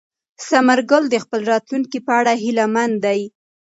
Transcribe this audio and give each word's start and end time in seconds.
ثمر 0.47 0.79
ګل 0.89 1.03
د 1.09 1.15
خپل 1.23 1.41
راتلونکي 1.51 1.99
په 2.07 2.11
اړه 2.19 2.33
هیله 2.43 2.65
من 2.75 2.91
دی. 3.05 3.21